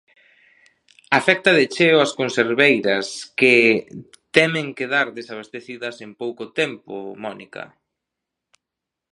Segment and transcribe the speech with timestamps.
[1.19, 3.07] Afecta de cheo as conserveiras,
[3.39, 3.55] que
[4.35, 6.93] temen quedar desabastecidas en pouco tempo,
[7.23, 7.63] Mónica.